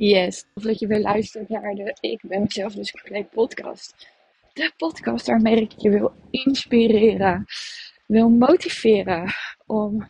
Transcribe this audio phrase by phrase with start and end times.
[0.00, 4.08] Yes, of dat je weer luistert naar de Ik ben mezelf dus compleet podcast.
[4.52, 7.46] De podcast waarmee ik je wil inspireren,
[8.06, 9.32] wil motiveren
[9.66, 10.08] om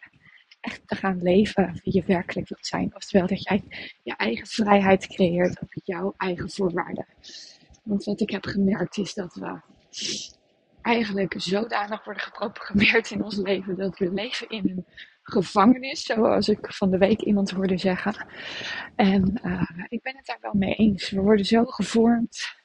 [0.60, 2.94] echt te gaan leven wie je werkelijk wilt zijn.
[2.94, 3.62] Oftewel dat jij
[4.02, 7.06] je eigen vrijheid creëert op jouw eigen voorwaarden.
[7.82, 9.60] Want wat ik heb gemerkt is dat we
[10.82, 14.86] eigenlijk zodanig worden geprogrammeerd in ons leven dat we leven in een
[15.30, 18.26] gevangenis, zoals ik van de week iemand hoorde zeggen.
[18.96, 21.10] En uh, ik ben het daar wel mee eens.
[21.10, 22.58] We worden zo gevormd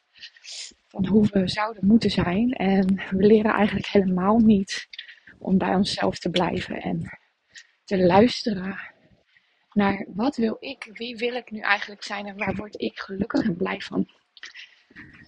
[0.88, 2.52] van hoe we zouden moeten zijn.
[2.52, 4.88] En we leren eigenlijk helemaal niet
[5.40, 7.20] om bij onszelf te blijven en
[7.84, 8.80] te luisteren
[9.72, 13.44] naar wat wil ik, wie wil ik nu eigenlijk zijn en waar word ik gelukkig
[13.44, 14.08] en blij van.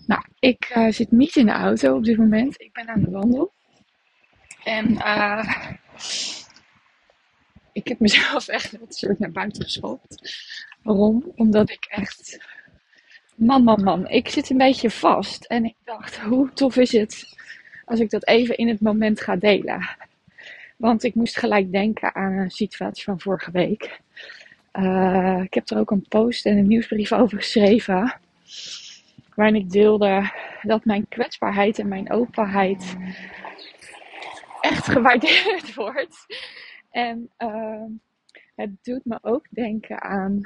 [0.05, 2.61] Nou, ik uh, zit niet in de auto op dit moment.
[2.61, 3.53] Ik ben aan de wandel.
[4.63, 5.73] En uh,
[7.77, 10.35] ik heb mezelf echt een soort naar buiten geschopt.
[10.81, 11.31] Waarom?
[11.35, 12.45] Omdat ik echt.
[13.35, 14.07] Man, man, man.
[14.07, 15.45] Ik zit een beetje vast.
[15.45, 17.35] En ik dacht, hoe tof is het
[17.85, 19.89] als ik dat even in het moment ga delen?
[20.77, 23.99] Want ik moest gelijk denken aan een situatie van vorige week.
[24.73, 28.19] Uh, ik heb er ook een post en een nieuwsbrief over geschreven.
[29.35, 30.31] Waarin ik deelde
[30.61, 32.95] dat mijn kwetsbaarheid en mijn openheid
[34.61, 36.25] echt gewaardeerd wordt.
[36.97, 37.83] En uh,
[38.55, 40.41] het doet me ook denken aan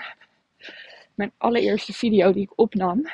[1.15, 3.05] mijn allereerste video die ik opnam.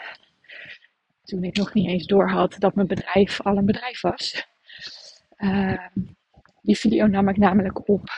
[1.23, 4.47] Toen ik nog niet eens door had dat mijn bedrijf al een bedrijf was.
[5.37, 5.87] Uh,
[6.61, 8.09] die video nam ik namelijk op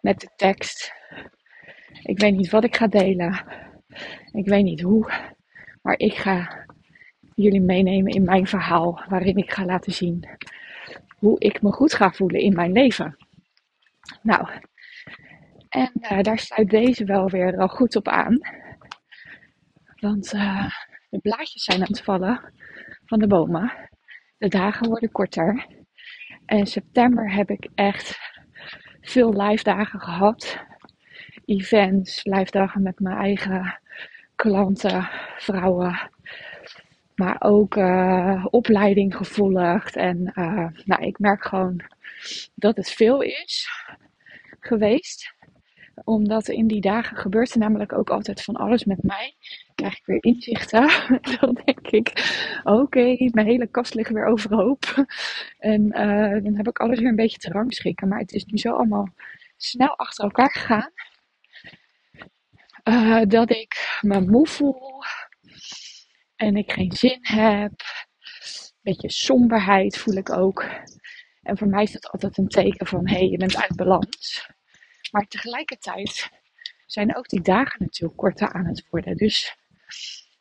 [0.00, 0.92] met de tekst.
[2.02, 3.44] Ik weet niet wat ik ga delen.
[4.32, 5.10] Ik weet niet hoe.
[5.82, 6.66] Maar ik ga
[7.34, 9.04] jullie meenemen in mijn verhaal.
[9.08, 10.28] Waarin ik ga laten zien
[11.18, 13.16] hoe ik me goed ga voelen in mijn leven.
[14.22, 14.48] Nou,
[15.72, 18.38] en uh, daar sluit deze wel weer al goed op aan.
[20.00, 20.70] Want uh,
[21.10, 22.52] de blaadjes zijn aan het vallen
[23.04, 23.72] van de bomen.
[24.38, 25.66] De dagen worden korter.
[26.46, 28.18] En in september heb ik echt
[29.00, 30.58] veel live dagen gehad.
[31.44, 33.78] Events, live dagen met mijn eigen
[34.36, 36.10] klanten, vrouwen.
[37.14, 39.96] Maar ook uh, opleiding gevolgd.
[39.96, 40.32] En
[40.84, 41.80] nou, ik merk gewoon
[42.54, 43.68] dat het veel is
[44.66, 45.34] geweest.
[46.04, 49.36] Omdat in die dagen gebeurt er namelijk ook altijd van alles met mij.
[49.74, 50.90] Krijg ik weer inzichten.
[51.40, 52.12] dan denk ik,
[52.64, 55.06] oké, mijn hele kast ligt weer overhoop.
[55.58, 58.08] En uh, dan heb ik alles weer een beetje te rangschikken.
[58.08, 59.08] Maar het is nu zo allemaal
[59.56, 60.92] snel achter elkaar gegaan.
[62.84, 65.02] Uh, dat ik me moe voel.
[66.36, 67.72] En ik geen zin heb.
[67.72, 70.64] Een beetje somberheid voel ik ook.
[71.42, 74.48] En voor mij is dat altijd een teken van hé, hey, je bent uit balans.
[75.10, 76.30] Maar tegelijkertijd
[76.86, 79.16] zijn ook die dagen natuurlijk korter aan het worden.
[79.16, 79.56] Dus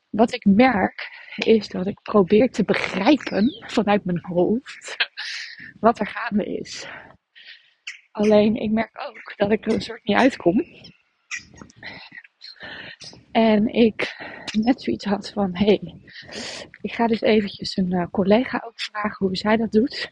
[0.10, 4.96] wat ik merk is dat ik probeer te begrijpen vanuit mijn hoofd
[5.80, 6.88] wat er gaande is.
[8.12, 10.64] Alleen ik merk ook dat ik er een soort niet uitkom.
[13.32, 14.16] En ik
[14.52, 16.02] net zoiets had van, hé, hey,
[16.82, 20.12] ik ga dus eventjes een uh, collega ook vragen hoe zij dat doet.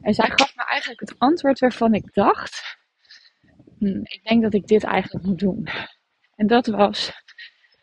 [0.00, 2.78] En zij gaf me eigenlijk het antwoord waarvan ik dacht,
[3.78, 5.68] hm, ik denk dat ik dit eigenlijk moet doen.
[6.36, 7.12] En dat was,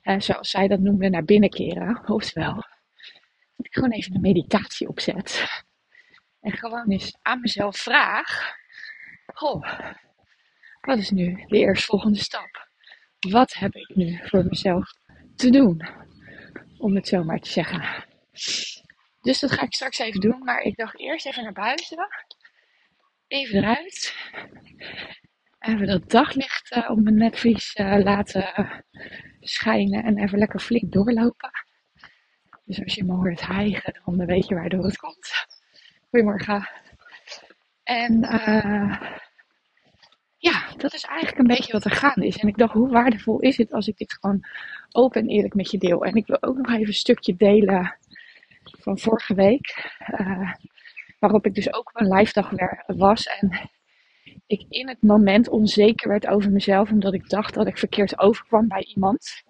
[0.01, 2.09] eh, zoals zij dat noemde, naar binnen keren.
[2.09, 2.53] Oftewel,
[3.55, 5.45] dat ik gewoon even een meditatie opzet.
[6.41, 8.53] En gewoon eens aan mezelf vraag,
[9.25, 9.79] goh,
[10.81, 12.69] wat is nu de eerstvolgende stap?
[13.19, 14.93] Wat heb ik nu voor mezelf
[15.35, 15.87] te doen?
[16.77, 18.05] Om het zo maar te zeggen.
[19.25, 20.43] Dus dat ga ik straks even doen.
[20.43, 22.07] Maar ik dacht eerst even naar buiten.
[23.27, 24.15] Even eruit.
[25.59, 28.83] Even dat daglicht uh, op mijn netvlies uh, laten
[29.39, 30.03] schijnen.
[30.03, 31.49] En even lekker flink doorlopen.
[32.65, 35.45] Dus als je me hoort hijgen, dan weet je waardoor het komt.
[36.09, 36.69] Goedemorgen.
[37.83, 38.19] En
[40.37, 42.37] ja, dat is eigenlijk een beetje wat er gaande is.
[42.37, 44.45] En ik dacht, hoe waardevol is het als ik dit gewoon
[44.91, 46.05] open en eerlijk met je deel.
[46.05, 47.97] En ik wil ook nog even een stukje delen
[48.85, 49.91] van vorige week.
[50.19, 50.51] Uh,
[51.19, 52.51] waarop ik dus ook een live dag
[52.85, 53.25] was.
[53.25, 53.69] En
[54.47, 56.91] ik in het moment onzeker werd over mezelf.
[56.91, 59.43] Omdat ik dacht dat ik verkeerd overkwam bij iemand.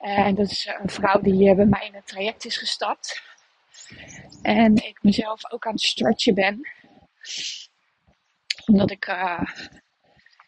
[0.00, 3.22] En dat is een vrouw die bij mij in het traject is gestapt.
[4.42, 6.68] En ik mezelf ook aan het stretchen ben.
[8.66, 9.06] Omdat ik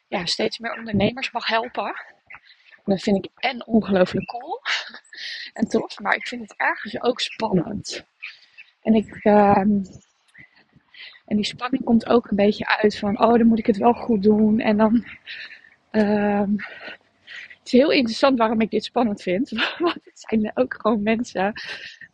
[0.09, 2.14] ja, steeds meer ondernemers mag helpen.
[2.85, 4.61] Dat vind ik en ongelooflijk cool
[5.53, 8.07] en tof, maar ik vind het ergens ook spannend.
[8.83, 9.25] En ik.
[9.25, 9.65] Uh,
[11.25, 13.93] en die spanning komt ook een beetje uit van, oh, dan moet ik het wel
[13.93, 14.61] goed doen.
[14.61, 15.05] En dan,
[15.93, 16.43] uh,
[17.65, 19.51] is heel interessant waarom ik dit spannend vind.
[19.79, 21.53] Want het zijn ook gewoon mensen,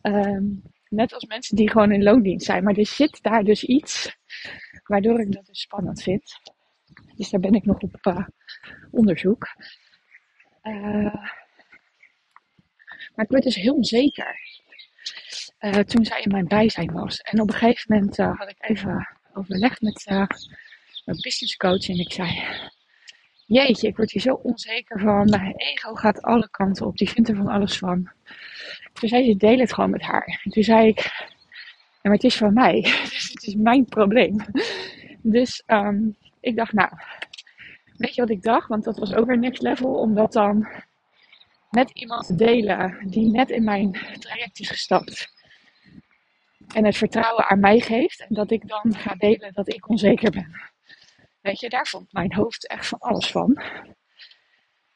[0.01, 0.43] ehm,
[0.89, 2.63] net als mensen die gewoon in loondienst zijn.
[2.63, 4.17] Maar er zit daar dus iets
[4.83, 6.39] waardoor ik dat dus spannend vind.
[7.15, 8.27] Dus daar ben ik nog op uh,
[8.91, 9.47] onderzoek.
[10.63, 11.13] Uh,
[13.15, 14.39] maar ik werd dus heel onzeker.
[15.59, 17.19] Uh, toen zij in mijn bijzijn was.
[17.19, 20.03] En op een gegeven moment had ik even overlegd met
[21.05, 21.89] mijn business coach.
[21.89, 22.43] En ik zei,
[23.45, 25.29] jeetje, ik word hier zo onzeker van.
[25.29, 26.97] Mijn ego gaat alle kanten op.
[26.97, 28.11] Die vindt er van alles van.
[28.93, 30.41] Toen zei ze, deel het gewoon met haar.
[30.43, 32.81] En toen zei ik, ja, maar het is van mij.
[33.11, 34.45] Dus het is mijn probleem.
[35.21, 36.89] Dus um, ik dacht, nou,
[38.01, 38.67] weet je wat ik dacht?
[38.67, 39.93] Want dat was ook weer next level.
[39.93, 40.67] Om dat dan
[41.69, 45.33] met iemand te delen die net in mijn traject is gestapt.
[46.73, 48.19] En het vertrouwen aan mij geeft.
[48.19, 50.71] En dat ik dan ga delen dat ik onzeker ben.
[51.41, 53.61] Weet je, daar vond mijn hoofd echt van alles van.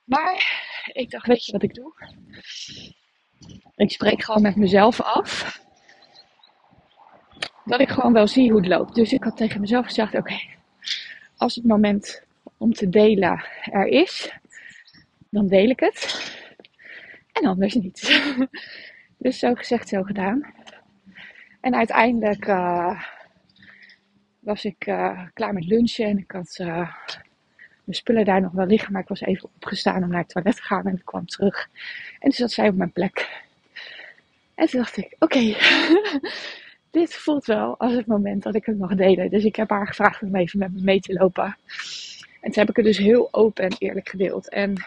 [0.03, 0.63] Maar
[0.93, 1.93] ik dacht, weet je wat ik doe?
[3.75, 5.59] Ik spreek gewoon met mezelf af.
[7.65, 8.95] Dat ik gewoon wel zie hoe het loopt.
[8.95, 10.39] Dus ik had tegen mezelf gezegd: oké,
[11.37, 12.24] als het moment
[12.57, 14.33] om te delen er is,
[15.29, 16.33] dan deel ik het.
[17.31, 18.21] En anders niet.
[19.17, 20.53] dus zo gezegd, zo gedaan.
[21.61, 23.01] En uiteindelijk uh,
[24.39, 26.93] was ik uh, klaar met lunchen en ik had uh,
[27.83, 30.55] mijn spullen daar nog wel liggen, maar ik was even opgestaan om naar het toilet
[30.55, 31.69] te gaan en ik kwam terug.
[32.13, 33.43] En toen zat zij op mijn plek.
[34.55, 35.39] En toen dacht ik, oké,
[36.91, 39.29] dit voelt wel als het moment dat ik het mag delen.
[39.29, 41.57] Dus ik heb haar gevraagd om even met me mee te lopen.
[42.45, 44.49] En toen heb ik het dus heel open en eerlijk gedeeld.
[44.49, 44.85] En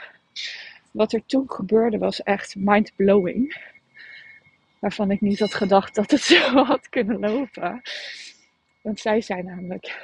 [0.91, 3.61] wat er toen gebeurde was echt mind-blowing.
[4.79, 7.83] Waarvan ik niet had gedacht dat het zo had kunnen lopen.
[8.81, 9.99] Want zij zei namelijk,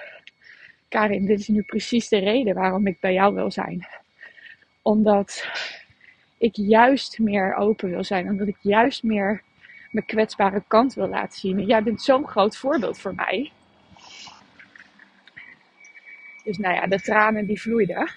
[0.89, 3.87] Karin, dit is nu precies de reden waarom ik bij jou wil zijn.
[4.83, 5.49] Omdat
[6.39, 8.29] ik juist meer open wil zijn.
[8.29, 9.43] Omdat ik juist meer
[9.91, 11.59] mijn kwetsbare kant wil laten zien.
[11.59, 13.53] En jij bent zo'n groot voorbeeld voor mij.
[16.45, 18.11] Dus nou ja, de tranen die vloeiden.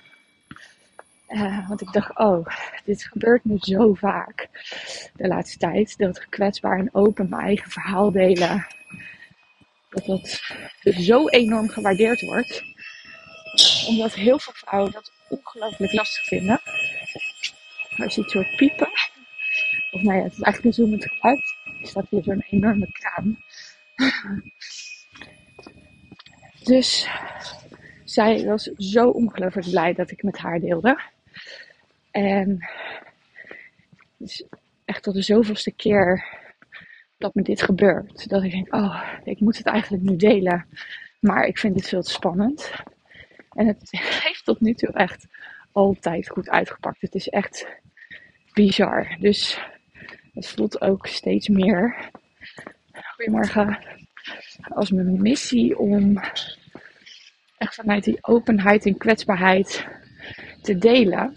[1.29, 2.47] Uh, want ik dacht, oh,
[2.85, 4.49] dit gebeurt nu zo vaak
[5.15, 5.97] de laatste tijd.
[5.97, 8.67] Dat kwetsbaar en open mijn eigen verhaal delen
[9.89, 10.41] dat dat
[10.95, 12.63] zo enorm gewaardeerd wordt.
[13.87, 16.61] Omdat heel veel vrouwen dat ongelooflijk lastig vinden.
[17.97, 18.89] Als je het soort piepen.
[19.91, 21.55] Of nou ja, het is eigenlijk een zoemend geluid.
[21.81, 23.43] Er staat hier zo'n enorme kraan.
[26.63, 27.07] Dus
[28.17, 31.01] zij was zo ongelooflijk blij dat ik met haar deelde.
[32.11, 32.67] En
[34.17, 34.43] dus
[34.85, 36.25] echt tot de zoveelste keer
[37.17, 38.29] dat me dit gebeurt.
[38.29, 40.65] Dat ik denk, oh, ik moet het eigenlijk nu delen.
[41.19, 42.71] Maar ik vind dit veel te spannend.
[43.51, 43.87] En het
[44.23, 45.27] heeft tot nu toe echt
[45.71, 47.01] altijd goed uitgepakt.
[47.01, 47.67] Het is echt
[48.53, 49.15] bizar.
[49.19, 49.59] Dus
[50.33, 52.09] het voelt ook steeds meer,
[53.15, 53.79] goedemorgen,
[54.69, 56.19] als mijn missie om
[57.67, 59.87] echt vanuit die openheid en kwetsbaarheid
[60.61, 61.35] te delen.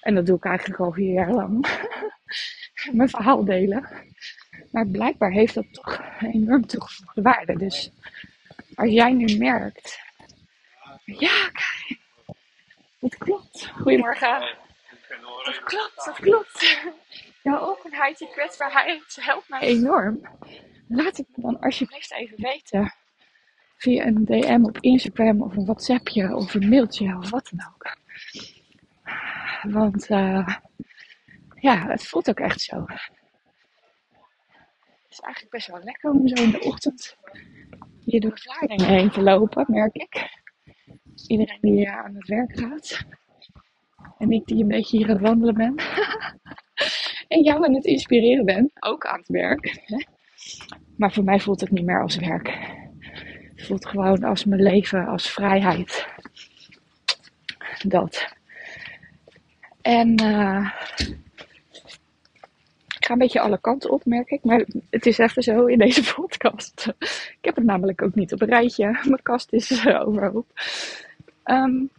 [0.00, 1.66] En dat doe ik eigenlijk al vier jaar lang.
[2.92, 3.88] Mijn verhaal delen.
[4.70, 7.56] Maar blijkbaar heeft dat toch een enorm toegevoegde waarde.
[7.56, 7.90] Dus
[8.74, 9.98] als jij nu merkt.
[11.04, 11.98] Ja, kijk.
[13.00, 13.66] Dat klopt.
[13.66, 14.56] Goedemorgen.
[15.44, 16.78] Dat klopt, dat klopt.
[17.42, 20.20] Jouw openheid, je kwetsbaarheid helpt mij enorm.
[20.88, 22.94] Laat het me dan alsjeblieft even weten.
[23.76, 27.96] Via een DM op Instagram of een WhatsAppje of een mailtje of wat dan ook.
[29.72, 30.48] Want uh,
[31.54, 32.84] ja, het voelt ook echt zo
[35.14, 37.16] is eigenlijk best wel lekker om zo in de ochtend
[38.04, 40.42] hier door Vlaardingen heen te lopen, merk ik.
[41.26, 43.04] Iedereen die aan het werk gaat.
[44.18, 45.74] En ik die een beetje hier aan het wandelen ben.
[47.34, 49.82] en jou aan het inspireren ben, ook aan het werk.
[50.96, 52.63] Maar voor mij voelt het niet meer als werk.
[53.64, 56.06] Voelt gewoon als mijn leven, als vrijheid.
[57.86, 58.34] Dat.
[59.82, 60.70] En uh,
[62.96, 64.44] ik ga een beetje alle kanten op, merk ik.
[64.44, 66.86] Maar het is even zo in deze podcast.
[66.98, 68.84] Ik heb het namelijk ook niet op een rijtje.
[68.84, 70.46] Mijn kast is uh, overhoop.
[71.44, 71.90] Um,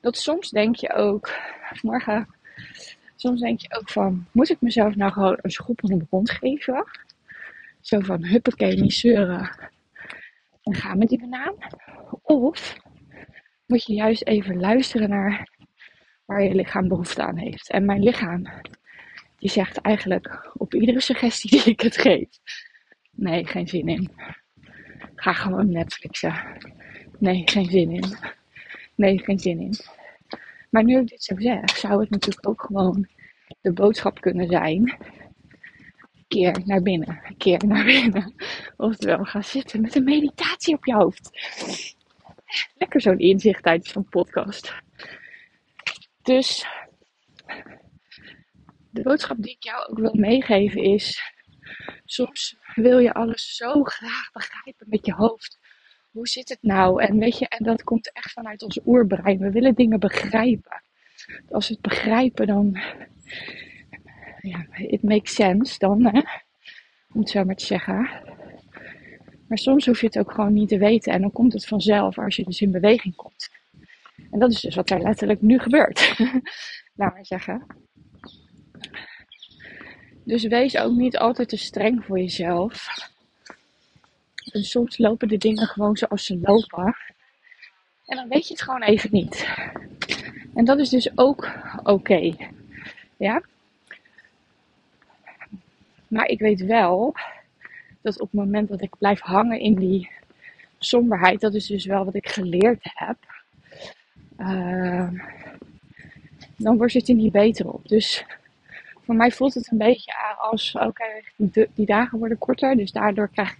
[0.00, 1.30] dat soms denk je ook,
[1.82, 2.28] morgen,
[3.16, 6.30] soms denk je ook van, moet ik mezelf nou gewoon een schop onder de kont
[6.30, 6.84] geven?
[7.88, 9.70] Zo van, huppakee, niet zeuren.
[10.62, 11.54] En ga met die banaan.
[12.22, 12.76] Of
[13.66, 15.48] moet je juist even luisteren naar
[16.24, 17.70] waar je lichaam behoefte aan heeft.
[17.70, 18.42] En mijn lichaam,
[19.36, 22.28] die zegt eigenlijk op iedere suggestie die ik het geef:
[23.10, 24.10] nee, geen zin in.
[25.14, 26.34] Ga gewoon Netflixen.
[27.18, 28.16] Nee, geen zin in.
[28.94, 29.74] Nee, geen zin in.
[30.70, 33.08] Maar nu ik dit zo zeg, zou het natuurlijk ook gewoon
[33.60, 34.96] de boodschap kunnen zijn.
[36.28, 38.34] Keer naar binnen, keer naar binnen.
[38.76, 41.30] Oftewel, ga zitten met een meditatie op je hoofd.
[42.74, 44.74] Lekker zo'n inzicht tijdens van podcast.
[46.22, 46.66] Dus
[48.90, 51.20] de boodschap die ik jou ook wil meegeven is:
[52.04, 55.58] soms wil je alles zo graag begrijpen met je hoofd.
[56.10, 57.02] Hoe zit het nou?
[57.02, 59.38] En weet je, en dat komt echt vanuit ons oerbrein.
[59.38, 60.82] We willen dingen begrijpen.
[61.50, 62.78] Als we het begrijpen, dan.
[64.40, 66.20] Ja, it makes sense dan, hè?
[67.12, 68.10] om het zo maar te zeggen.
[69.48, 72.18] Maar soms hoef je het ook gewoon niet te weten en dan komt het vanzelf
[72.18, 73.50] als je dus in beweging komt.
[74.30, 76.18] En dat is dus wat er letterlijk nu gebeurt.
[76.96, 77.66] Laat maar zeggen.
[80.24, 82.86] Dus wees ook niet altijd te streng voor jezelf.
[84.52, 86.96] En soms lopen de dingen gewoon zoals ze lopen.
[88.06, 89.48] En dan weet je het gewoon even niet.
[90.54, 91.52] En dat is dus ook
[91.82, 92.34] oké.
[93.16, 93.42] Ja?
[96.08, 97.14] Maar ik weet wel
[98.00, 100.10] dat op het moment dat ik blijf hangen in die
[100.78, 103.16] somberheid, dat is dus wel wat ik geleerd heb.
[104.38, 105.08] Uh,
[106.56, 107.88] dan word je er niet beter op.
[107.88, 108.24] Dus
[109.04, 111.04] voor mij voelt het een beetje als, oké,
[111.36, 113.58] die, dagen worden korter, dus daardoor krijg ik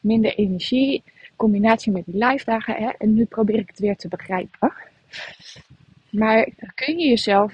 [0.00, 1.02] minder energie.
[1.36, 2.74] Combinatie met die live dagen.
[2.74, 4.72] Hè, en nu probeer ik het weer te begrijpen.
[6.10, 7.52] Maar kun je jezelf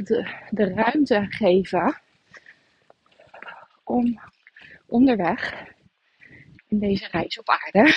[0.51, 2.01] de ruimte geven
[3.91, 4.21] om
[4.87, 5.65] onderweg
[6.69, 7.95] in deze reis op aarde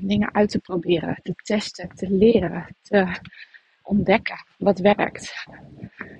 [0.10, 3.20] dingen uit te proberen, te testen, te leren, te
[3.82, 5.46] ontdekken wat werkt.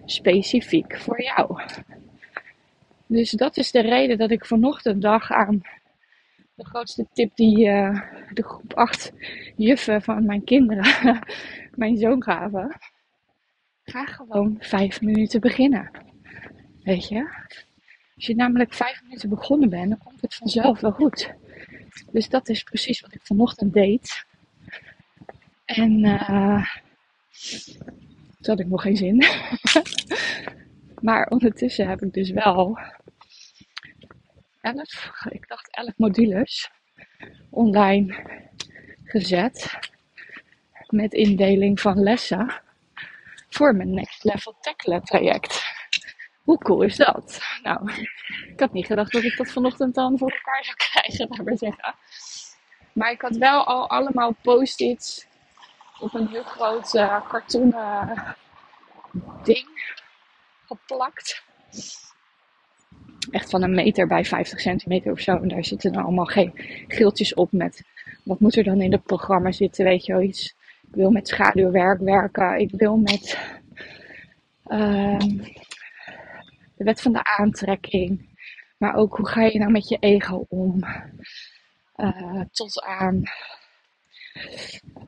[0.04, 1.60] Specifiek voor jou.
[3.06, 5.62] Dus dat is de reden dat ik vanochtend dag aan
[6.54, 8.00] de grootste tip die uh,
[8.32, 9.12] de groep 8
[9.56, 11.18] juffen van mijn kinderen
[11.74, 12.78] mijn zoon gaven.
[13.84, 15.90] Ga gewoon vijf minuten beginnen.
[16.86, 17.28] Weet je?
[18.14, 21.32] Als je namelijk vijf minuten begonnen bent, dan komt het vanzelf wel goed.
[22.12, 24.24] Dus dat is precies wat ik vanochtend deed.
[25.64, 26.66] En uh,
[28.40, 29.24] toen had ik nog geen zin.
[31.06, 32.78] maar ondertussen heb ik dus wel
[34.60, 36.70] 11, ik dacht 11 modules
[37.50, 38.24] online
[39.04, 39.78] gezet.
[40.86, 42.60] Met indeling van lessen
[43.48, 45.75] voor mijn Next Level Tackle traject.
[46.46, 47.40] Hoe cool is dat?
[47.62, 47.90] Nou,
[48.48, 51.58] ik had niet gedacht dat ik dat vanochtend dan voor elkaar zou krijgen, laat maar
[51.58, 51.94] zeggen.
[52.92, 55.26] Maar ik had wel al allemaal post-its
[56.00, 58.36] op een heel groot uh, kartonnen
[59.42, 59.94] ding
[60.66, 61.44] geplakt.
[63.30, 65.36] Echt van een meter bij 50 centimeter of zo.
[65.36, 66.52] En daar zitten dan allemaal geen
[66.88, 67.82] geeltjes op met
[68.24, 70.54] wat moet er dan in het programma zitten, weet je wel iets.
[70.88, 72.58] Ik wil met schaduwwerk werken.
[72.58, 73.38] Ik wil met
[74.66, 75.18] uh,
[76.76, 78.35] de wet van de aantrekking.
[78.78, 80.85] Maar ook hoe ga je nou met je ego om?
[81.97, 83.23] Uh, tot aan,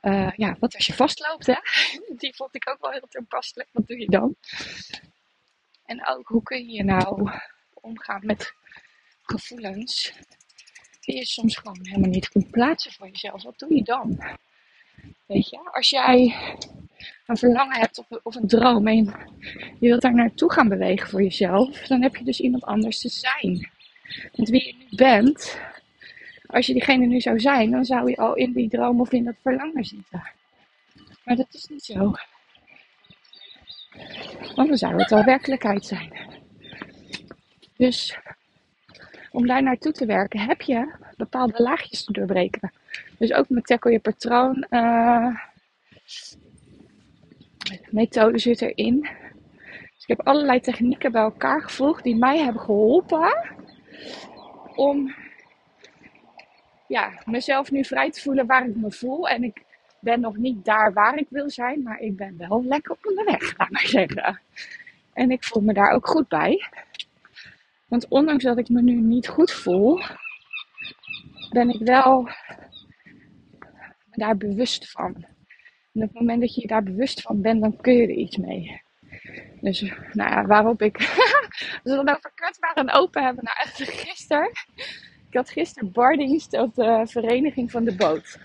[0.02, 1.56] uh, ja, wat als je vastloopt, hè?
[2.20, 3.68] Die vond ik ook wel heel toepasselijk.
[3.72, 4.36] Wat doe je dan?
[5.84, 7.30] En ook, hoe kun je nou
[7.74, 8.54] omgaan met
[9.22, 10.12] gevoelens
[11.00, 13.42] die je soms gewoon helemaal niet kunt plaatsen voor jezelf?
[13.42, 14.38] Wat doe je dan?
[15.26, 16.34] Weet je, als jij
[17.28, 19.04] een verlangen hebt of, of een droom en
[19.78, 23.08] je wilt daar naartoe gaan bewegen voor jezelf, dan heb je dus iemand anders te
[23.08, 23.70] zijn.
[24.32, 25.60] Want wie je nu bent,
[26.46, 29.24] als je diegene nu zou zijn, dan zou je al in die droom of in
[29.24, 30.30] dat verlangen zitten.
[31.24, 32.12] Maar dat is niet zo.
[34.54, 36.12] Want dan zou het al werkelijkheid zijn.
[37.76, 38.18] Dus
[39.30, 42.72] om daar naartoe te werken heb je bepaalde laagjes te doorbreken.
[43.18, 45.36] Dus ook met tackle je patroon uh,
[47.90, 49.00] methode zit erin.
[49.94, 53.56] Dus ik heb allerlei technieken bij elkaar gevoegd die mij hebben geholpen
[54.74, 55.14] om
[56.88, 59.28] ja, mezelf nu vrij te voelen waar ik me voel.
[59.28, 59.62] En ik
[60.00, 63.70] ben nog niet daar waar ik wil zijn, maar ik ben wel lekker onderweg, laat
[63.70, 64.40] maar zeggen.
[65.12, 66.70] En ik voel me daar ook goed bij.
[67.86, 70.00] Want ondanks dat ik me nu niet goed voel,
[71.50, 72.28] ben ik wel
[74.10, 75.26] daar bewust van.
[76.02, 78.82] Op het moment dat je daar bewust van bent, dan kun je er iets mee.
[79.60, 79.80] Dus,
[80.12, 80.98] nou ja, waarop ik.
[81.84, 83.44] We dan over kwetsbaar en open hebben.
[83.44, 84.50] Nou, echt gisteren.
[85.28, 88.38] Ik had gisteren bardienst op de vereniging van de boot.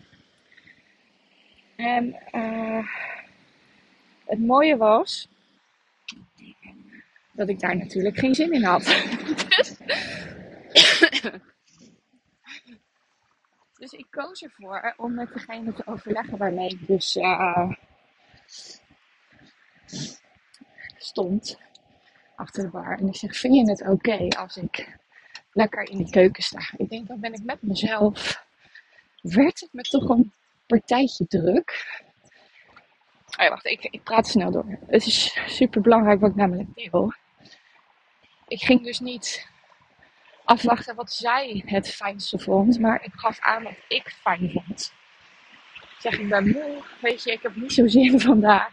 [1.76, 2.88] En uh,
[4.26, 5.30] het mooie was.
[7.32, 8.84] Dat ik daar natuurlijk geen zin in had.
[9.56, 9.76] dus,
[13.84, 17.72] Dus ik koos ervoor om met degene te overleggen waarmee ik dus uh,
[20.98, 21.60] stond
[22.36, 22.98] achter de bar.
[22.98, 24.98] En ik zeg, vind je het oké als ik
[25.52, 26.60] lekker in de keuken sta?
[26.78, 28.46] Ik denk, dan ben ik met mezelf.
[29.22, 30.34] Werd het me toch een
[30.66, 32.02] partijtje druk?
[33.26, 34.78] Oh ja, wacht, ik, ik praat snel door.
[34.88, 37.14] Het is super belangrijk wat ik namelijk deel.
[38.48, 39.52] Ik ging dus niet
[40.44, 44.94] afwachten wat zij het fijnste vond, maar ik gaf aan wat ik fijn vond.
[45.98, 48.72] Zeg, ik ben moe, weet je, ik heb niet zo zin vandaag.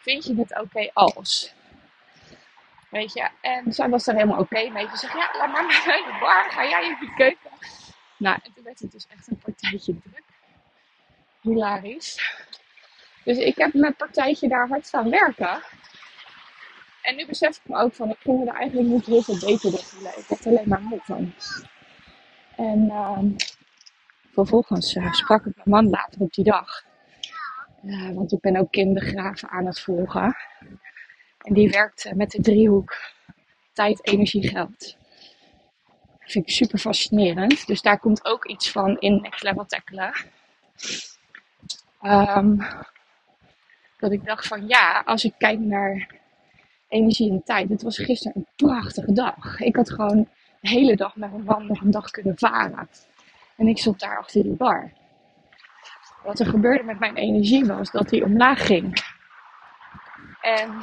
[0.00, 1.54] Vind je het oké als?
[2.90, 4.88] Weet je, en zij was er helemaal oké mee.
[4.88, 7.50] Ze zegt, ja, laat maar naar de bar, ga jij in de keuken.
[8.16, 10.24] Nou, en toen werd het dus echt een partijtje druk.
[11.40, 12.34] Hilarisch.
[13.24, 15.62] Dus ik heb mijn partijtje daar hard staan werken.
[17.02, 19.70] En nu besef ik me ook van, ik ging er eigenlijk niet heel veel beter
[19.70, 20.18] door voelen.
[20.18, 21.32] Ik had alleen maar moe van.
[22.56, 23.18] En uh,
[24.32, 26.84] vervolgens uh, sprak ik mijn man later op die dag.
[27.84, 30.36] Uh, want ik ben ook kindergraven aan het volgen.
[31.38, 32.96] En die werkt met de driehoek
[33.72, 34.96] tijd, energie, geld.
[36.18, 37.66] Dat vind ik super fascinerend.
[37.66, 40.12] Dus daar komt ook iets van in Next Level Tackelen.
[42.02, 42.66] Um,
[43.98, 46.20] dat ik dacht van ja, als ik kijk naar
[46.92, 47.68] energie en tijd.
[47.68, 49.60] Het was gisteren een prachtige dag.
[49.60, 50.28] Ik had gewoon
[50.60, 52.88] de hele dag met mijn man nog een dag kunnen varen.
[53.56, 54.92] En ik stond daar achter die bar.
[56.24, 59.04] Wat er gebeurde met mijn energie was dat die omlaag ging.
[60.40, 60.78] En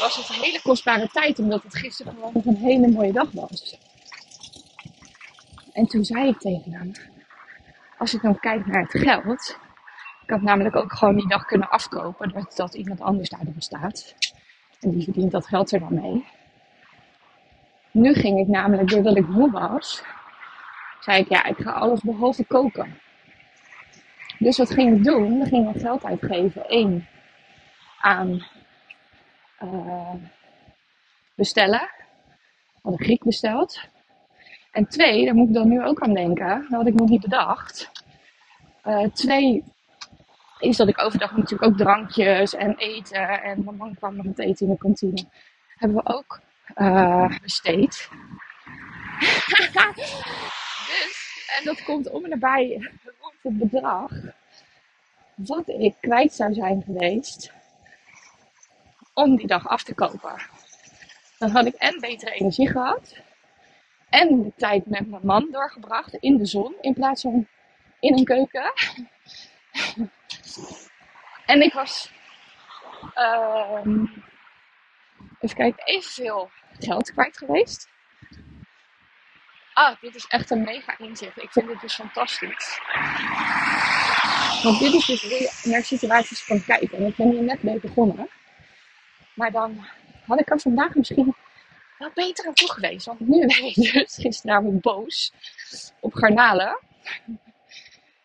[0.00, 3.30] was het een hele kostbare tijd, omdat het gisteren gewoon nog een hele mooie dag
[3.32, 3.78] was.
[5.72, 6.92] En toen zei ik tegen hem,
[7.98, 9.58] als ik dan kijk naar het geld,
[10.24, 13.54] ik had namelijk ook gewoon die dag kunnen afkopen, dat, dat iemand anders daar dan
[13.58, 14.14] staat.
[14.80, 16.24] En die verdient dat geld er dan mee.
[17.90, 20.02] Nu ging ik namelijk, doordat ik moe was,
[21.00, 22.98] zei ik ja, ik ga alles behalve koken.
[24.38, 25.38] Dus wat ging ik doen?
[25.38, 26.62] Dan ging ik geld uitgeven.
[26.66, 27.06] Eén,
[28.00, 28.46] aan
[29.62, 30.14] uh,
[31.34, 31.90] bestellen.
[32.82, 33.80] Had een Griek besteld.
[34.70, 36.60] En twee, daar moet ik dan nu ook aan denken.
[36.60, 37.90] Dat had ik nog niet bedacht.
[38.84, 39.64] Uh, twee,
[40.64, 43.42] is dat ik overdag natuurlijk ook drankjes en eten.
[43.42, 45.24] En mijn man kwam nog het eten in de kantine.
[45.76, 46.40] Hebben we ook
[46.76, 48.08] uh, besteed.
[50.90, 52.90] dus, en dat komt om en nabij
[53.42, 54.10] het bedrag.
[55.34, 57.52] Wat ik kwijt zou zijn geweest.
[59.14, 60.46] Om die dag af te kopen.
[61.38, 63.16] Dan had ik en betere energie gehad.
[64.08, 66.74] En de tijd met mijn man doorgebracht in de zon.
[66.80, 67.46] In plaats van
[68.00, 68.72] in een keuken.
[71.46, 72.10] En ik was,
[73.16, 73.80] uh,
[75.40, 77.88] even kijken, evenveel geld kwijt geweest.
[79.74, 81.42] Ah, dit is echt een mega inzicht.
[81.42, 82.80] Ik vind dit dus fantastisch.
[84.62, 86.98] Want dit is dus hoe je naar situaties kan kijken.
[86.98, 88.28] En ik ben hier net mee begonnen.
[89.34, 89.86] Maar dan
[90.26, 91.34] had ik er vandaag misschien
[91.98, 93.06] wel beter aan toe geweest.
[93.06, 95.32] Want nu ben ik dus gisteravond boos
[96.00, 96.78] op garnalen.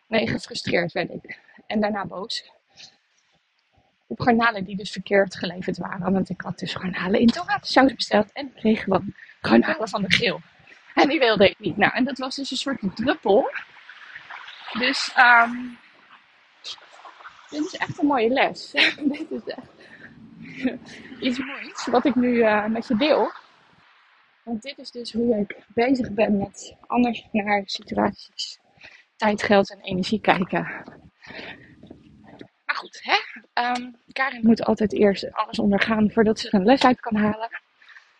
[0.06, 1.38] Nee, gefrustreerd werd ik.
[1.70, 2.50] En daarna boos
[4.06, 6.12] op garnalen die dus verkeerd geleverd waren.
[6.12, 10.38] Want ik had dus garnalen in tomatensaus besteld en kreeg gewoon garnalen van de grill.
[10.94, 11.76] En die wilde ik niet.
[11.76, 13.50] Nou, en dat was dus een soort druppel.
[14.78, 15.78] Dus um,
[17.50, 18.70] dit is echt een mooie les.
[19.14, 19.72] dit is echt
[21.20, 23.32] iets moois wat ik nu uh, met je deel.
[24.42, 28.58] Want dit is dus hoe ik bezig ben met anders naar situaties,
[29.16, 30.84] tijd, geld en energie kijken.
[33.60, 37.48] Um, Karin moet altijd eerst alles ondergaan voordat ze er een les uit kan halen.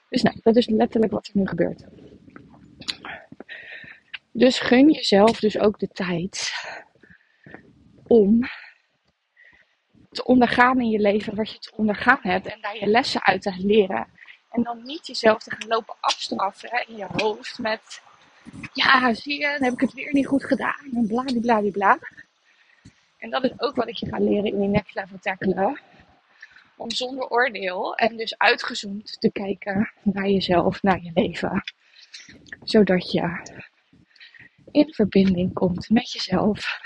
[0.08, 1.84] Dus nou, dat is letterlijk wat er nu gebeurt.
[4.32, 6.52] Dus gun jezelf dus ook de tijd
[8.06, 8.40] om
[10.10, 13.42] te ondergaan in je leven wat je te ondergaan hebt en daar je lessen uit
[13.42, 14.06] te leren.
[14.50, 18.02] En dan niet jezelf te gaan lopen afstraffen in je hoofd met,
[18.72, 21.98] ja, zie je, dan heb ik het weer niet goed gedaan en bla bla bla.
[23.20, 25.80] En dat is ook wat ik je ga leren in die next level tackelen.
[26.76, 31.62] Om zonder oordeel en dus uitgezoomd te kijken naar jezelf, naar je leven.
[32.62, 33.52] Zodat je
[34.70, 36.80] in verbinding komt met jezelf.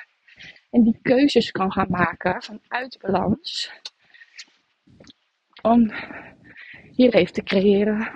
[0.71, 3.73] En die keuzes kan gaan maken vanuit balans.
[5.63, 5.93] Om
[6.93, 8.11] je leven te creëren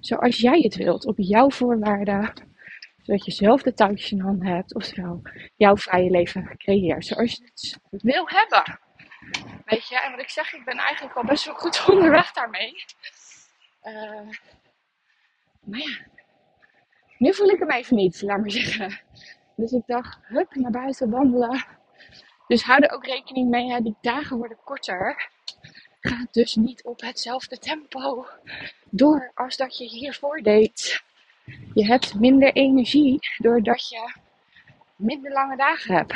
[0.00, 1.06] zoals jij het wilt.
[1.06, 2.32] Op jouw voorwaarden
[3.10, 4.74] zodat je zelf de touwtjes in handen hebt.
[4.74, 5.22] Oftewel,
[5.56, 7.06] jouw vrije leven creëert.
[7.06, 8.80] Zoals je het wil hebben.
[9.64, 12.74] Weet je, en wat ik zeg, ik ben eigenlijk al best wel goed onderweg daarmee.
[13.82, 14.28] Uh,
[15.60, 15.98] maar ja,
[17.18, 19.00] nu voel ik hem even niet, laat maar zeggen.
[19.56, 21.64] Dus ik dacht, hup, naar buiten wandelen.
[22.46, 25.30] Dus hou er ook rekening mee, hè, die dagen worden korter.
[26.00, 28.26] Ga dus niet op hetzelfde tempo
[28.90, 31.02] door als dat je hiervoor deed.
[31.74, 34.14] Je hebt minder energie doordat je
[34.96, 36.14] minder lange dagen hebt.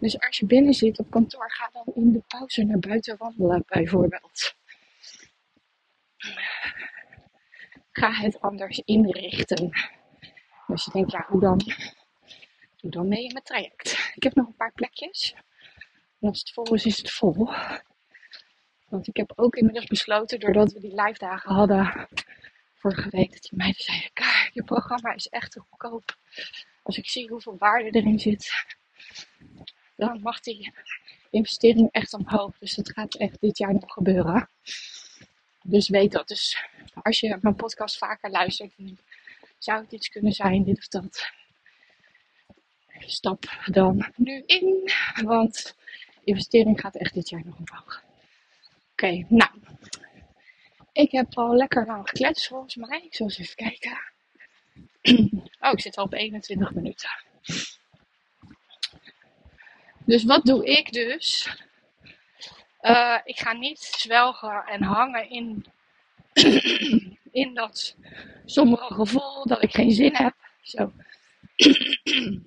[0.00, 3.64] Dus als je binnen zit op kantoor, ga dan in de pauze naar buiten wandelen,
[3.66, 4.54] bijvoorbeeld.
[7.92, 9.70] Ga het anders inrichten.
[10.66, 11.60] Dus je denkt, ja, hoe dan?
[12.76, 14.12] Doe dan mee in mijn traject.
[14.14, 15.34] Ik heb nog een paar plekjes.
[16.20, 17.50] En als het vol is, is het vol.
[18.88, 22.08] Want ik heb ook inmiddels besloten, doordat we die live dagen hadden
[22.90, 26.16] vorige week, dat die meiden zeiden, kijk, je programma is echt te goedkoop.
[26.82, 28.52] Als ik zie hoeveel waarde erin zit,
[29.96, 30.72] dan mag die
[31.30, 32.58] investering echt omhoog.
[32.58, 34.48] Dus dat gaat echt dit jaar nog gebeuren.
[35.62, 36.28] Dus weet dat.
[36.28, 36.64] Dus
[37.02, 38.72] als je mijn podcast vaker luistert,
[39.58, 41.30] zou het iets kunnen zijn, dit of dat.
[42.98, 44.90] Stap dan nu in,
[45.22, 45.76] want
[46.24, 48.02] investering gaat echt dit jaar nog omhoog.
[48.92, 49.50] Oké, nou.
[50.94, 53.00] Ik heb al lekker lang gekletst volgens mij.
[53.04, 53.98] Ik zal eens even kijken.
[55.60, 57.10] Oh, ik zit al op 21 minuten.
[60.04, 61.56] Dus wat doe ik dus?
[62.80, 65.66] Uh, ik ga niet zwelgen en hangen in,
[67.42, 67.96] in dat
[68.44, 70.34] sombere gevoel dat ik geen zin heb.
[70.62, 70.92] Zo.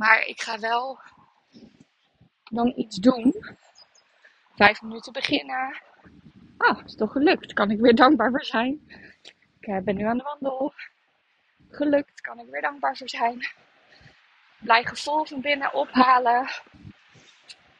[0.00, 1.00] maar ik ga wel
[2.44, 3.34] dan iets doen.
[4.54, 5.82] Vijf minuten beginnen.
[6.60, 7.52] Ah, is toch gelukt.
[7.52, 8.80] Kan ik weer dankbaar voor zijn.
[9.60, 10.74] Ik eh, ben nu aan de wandel.
[11.70, 13.46] Gelukt, kan ik weer dankbaar voor zijn.
[14.58, 16.48] Blij gevoel van binnen ophalen.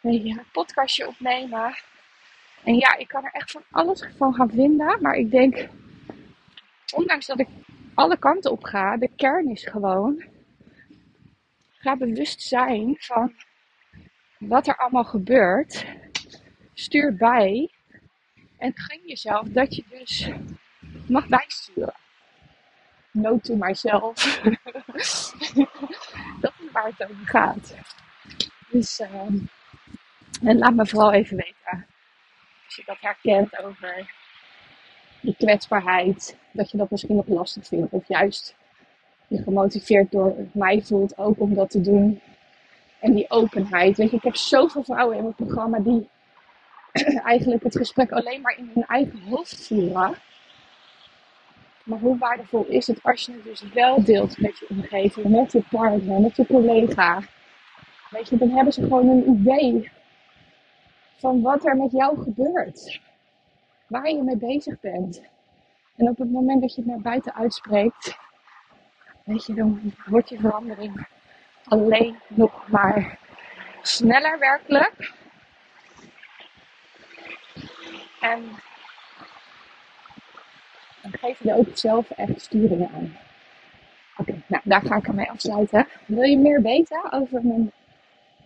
[0.03, 1.77] Een podcastje opnemen.
[2.65, 5.01] En ja, ik kan er echt van alles van gaan vinden.
[5.01, 5.69] Maar ik denk,
[6.95, 7.49] ondanks dat ik
[7.95, 10.25] alle kanten op ga, de kern is gewoon.
[11.71, 13.35] Ga bewust zijn van
[14.39, 15.87] wat er allemaal gebeurt.
[16.75, 17.71] Stuur bij.
[18.61, 20.29] En gun jezelf dat je dus
[21.07, 21.95] mag bijsturen.
[23.11, 24.41] No to myself.
[26.41, 27.75] dat is waar het over gaat.
[28.69, 29.27] Dus, uh,
[30.43, 31.87] en laat me vooral even weten.
[32.67, 34.15] Als je dat herkent over
[35.21, 36.37] je kwetsbaarheid.
[36.53, 37.93] Dat je dat misschien nog lastig vindt.
[37.93, 38.57] Of juist
[39.29, 42.21] je gemotiveerd door mij voelt ook om dat te doen.
[43.01, 43.97] En die openheid.
[43.97, 46.09] Weet je, ik heb zoveel vrouwen in mijn programma die
[47.25, 50.15] eigenlijk het gesprek alleen maar in hun eigen hoofd voeren.
[51.85, 55.53] Maar hoe waardevol is het als je het dus wel deelt met je omgeving, met
[55.53, 57.23] je partner, met je collega.
[58.11, 59.91] Weet je, dan hebben ze gewoon een idee
[61.17, 63.01] van wat er met jou gebeurt.
[63.87, 65.23] Waar je mee bezig bent.
[65.97, 68.17] En op het moment dat je het naar buiten uitspreekt,
[69.25, 71.07] weet je, dan wordt je verandering
[71.65, 73.19] alleen nog maar
[73.83, 75.13] sneller werkelijk.
[78.21, 78.45] En
[81.03, 83.17] dan geef je er ook zelf echt sturing aan.
[84.17, 85.87] Oké, nou daar ga ik mee afsluiten.
[86.07, 87.73] Wil je meer weten over mijn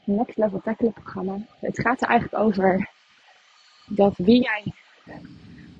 [0.04, 1.38] Next Level Tackle programma?
[1.60, 2.90] Het gaat er eigenlijk over
[3.86, 4.64] dat wie jij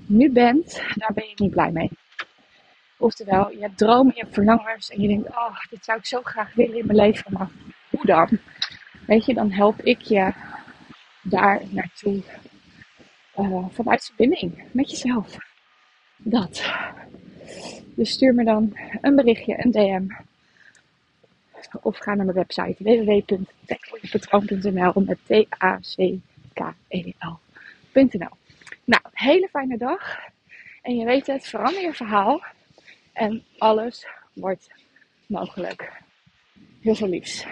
[0.07, 1.89] nu bent, daar ben je niet blij mee.
[2.97, 6.21] Oftewel, je hebt dromen, je hebt verlangens en je denkt, oh, dit zou ik zo
[6.23, 7.49] graag willen in mijn leven, maar
[7.89, 8.39] hoe dan?
[9.07, 10.33] Weet je, dan help ik je
[11.21, 12.23] daar naartoe
[13.37, 15.37] uh, vanuit verbinding met jezelf.
[16.17, 16.73] Dat.
[17.95, 20.03] Dus stuur me dan een berichtje, een DM.
[21.81, 26.17] Of ga naar mijn website www.tacklejepatroon.nl met T-A-C-K-E-L.nl
[28.83, 30.19] Nou, hele fijne dag.
[30.81, 32.43] En je weet het, verander je verhaal.
[33.13, 34.69] En alles wordt
[35.25, 35.91] mogelijk.
[36.81, 37.45] Heel veel liefs.